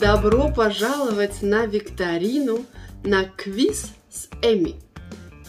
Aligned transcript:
Добро 0.00 0.50
пожаловать 0.50 1.42
на 1.42 1.66
викторину 1.66 2.64
на 3.04 3.24
квиз 3.24 3.92
с 4.08 4.30
Эми. 4.40 4.76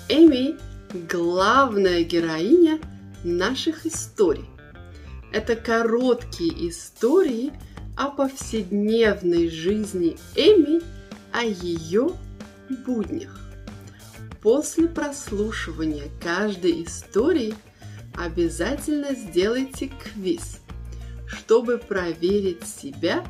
Эми– 0.09 0.57
главная 1.09 2.03
героиня 2.03 2.77
наших 3.23 3.85
историй. 3.85 4.43
Это 5.31 5.55
короткие 5.55 6.69
истории 6.69 7.53
о 7.95 8.09
повседневной 8.09 9.49
жизни 9.49 10.17
Эми, 10.35 10.81
о 11.31 11.45
ее 11.45 12.09
буднях. 12.85 13.39
После 14.41 14.89
прослушивания 14.89 16.09
каждой 16.21 16.83
истории 16.83 17.55
обязательно 18.17 19.15
сделайте 19.15 19.89
квиз, 20.03 20.59
чтобы 21.25 21.77
проверить 21.77 22.67
себя 22.67 23.23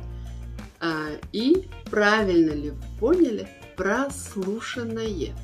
и 1.32 1.70
правильно 1.90 2.52
ли 2.52 2.72
вы 2.72 2.82
поняли 3.00 3.48
прослушанное. 3.76 5.36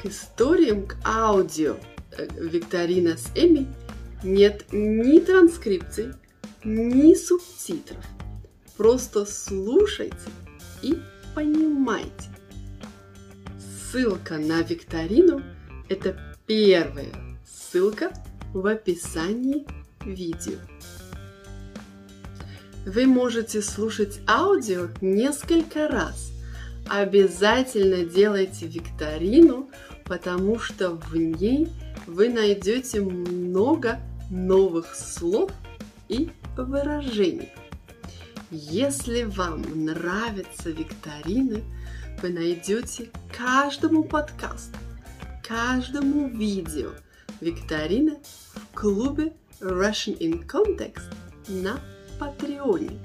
К 0.00 0.06
историям, 0.06 0.86
к 0.86 0.96
аудио 1.04 1.76
э, 2.12 2.26
викторина 2.38 3.16
с 3.16 3.30
Эми 3.34 3.66
нет 4.22 4.64
ни 4.72 5.18
транскрипций, 5.18 6.12
ни 6.64 7.14
субтитров. 7.14 8.04
Просто 8.76 9.26
слушайте 9.26 10.16
и 10.82 10.98
понимайте. 11.34 12.28
Ссылка 13.92 14.38
на 14.38 14.62
викторину– 14.62 15.42
это 15.88 16.16
первая 16.46 17.12
ссылка 17.44 18.12
в 18.52 18.66
описании 18.66 19.66
видео. 20.04 20.58
Вы 22.92 23.06
можете 23.06 23.62
слушать 23.62 24.18
аудио 24.26 24.88
несколько 25.00 25.86
раз. 25.86 26.32
Обязательно 26.88 28.04
делайте 28.04 28.66
викторину, 28.66 29.70
потому 30.04 30.58
что 30.58 30.96
в 30.96 31.14
ней 31.14 31.68
вы 32.08 32.28
найдете 32.30 33.00
много 33.00 34.00
новых 34.28 34.96
слов 34.96 35.52
и 36.08 36.30
выражений. 36.56 37.52
Если 38.50 39.22
вам 39.22 39.62
нравятся 39.84 40.70
викторины, 40.70 41.62
вы 42.20 42.30
найдете 42.30 43.10
каждому 43.38 44.02
подкасту, 44.02 44.76
каждому 45.46 46.28
видео 46.28 46.90
викторины 47.40 48.18
в 48.52 48.76
клубе 48.76 49.32
Russian 49.60 50.18
in 50.18 50.44
Context 50.44 51.04
на 51.46 51.78
Патреоне. 52.20 53.00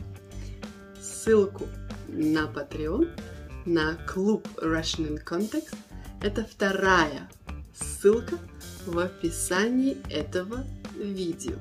Ссылку 1.01 1.67
на 2.09 2.51
Patreon, 2.53 3.17
на 3.65 3.95
клуб 4.05 4.45
Russian 4.57 5.07
in 5.07 5.23
Context– 5.23 5.77
это 6.21 6.43
вторая 6.43 7.29
ссылка 7.73 8.37
в 8.85 8.99
описании 8.99 9.95
этого 10.11 10.65
видео. 10.97 11.55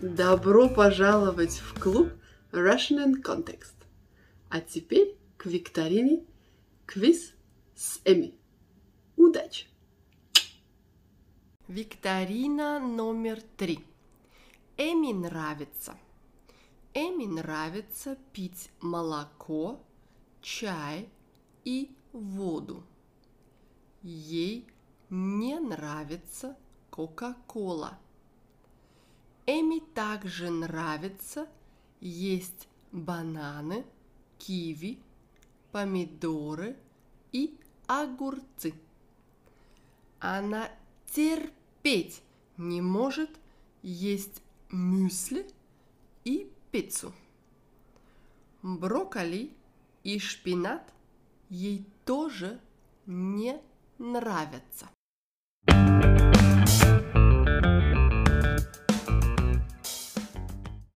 Добро 0.00 0.70
пожаловать 0.70 1.58
в 1.58 1.78
клуб 1.78 2.08
Russian 2.52 3.04
in 3.04 3.22
Context. 3.22 3.74
А 4.48 4.62
теперь 4.62 5.14
к 5.36 5.44
викторине 5.44 6.24
квиз 6.86 7.34
с 7.76 8.00
Эми. 8.06 8.32
Удачи! 9.14 9.66
Викторина 11.68 12.80
номер 12.80 13.42
три. 13.58 13.84
Эми 14.78 15.12
нравится– 15.12 15.94
Эми 16.94 17.26
нравится 17.26 18.16
пить 18.32 18.70
молоко, 18.80 19.80
чай 20.40 21.08
и 21.64 21.90
воду. 22.12 22.82
Ей 24.02 24.66
не 25.10 25.58
нравится 25.58 26.56
Кока-Кола. 26.90 27.98
Эми 29.46 29.80
также 29.94 30.50
нравится 30.50 31.48
есть 32.00 32.68
бананы, 32.92 33.84
киви, 34.38 34.98
помидоры 35.72 36.76
и 37.32 37.58
огурцы. 37.86 38.74
Она 40.20 40.70
терпеть 41.12 42.22
не 42.56 42.80
может 42.80 43.30
есть 43.82 44.42
мюсли 44.70 45.46
и 46.24 46.50
пиццу. 46.70 47.12
Брокколи 48.62 49.52
и 50.04 50.18
шпинат 50.18 50.92
ей 51.48 51.86
тоже 52.04 52.60
не 53.06 53.60
нравятся. 53.98 54.88